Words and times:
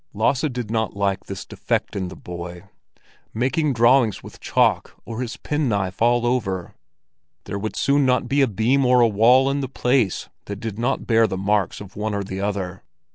Lasse 0.15 0.41
did 0.51 0.71
not 0.71 0.95
like 0.97 1.25
this 1.25 1.45
defect 1.45 1.95
in 1.95 2.07
the 2.07 2.15
boy—making 2.15 3.73
drawings 3.73 4.23
with 4.23 4.39
chalk 4.39 4.95
or 5.05 5.21
his 5.21 5.37
penknife 5.37 6.01
all 6.01 6.25
over; 6.25 6.73
there 7.43 7.59
would 7.59 7.75
soon 7.75 8.03
not 8.03 8.27
be 8.27 8.41
a 8.41 8.47
beam 8.47 8.83
or 8.83 9.01
a 9.01 9.07
wall 9.07 9.47
in 9.47 9.59
the 9.59 9.69
place 9.69 10.27
that 10.45 10.55
did 10.59 10.79
not 10.79 11.05
bear 11.05 11.27
marks 11.27 11.79
of 11.79 11.95
one 11.95 12.15
or 12.15 12.23
the 12.23 12.41
other. 12.41 12.81